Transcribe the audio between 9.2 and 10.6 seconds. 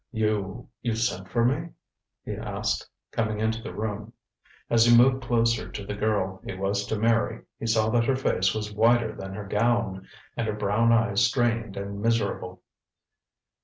her gown, and her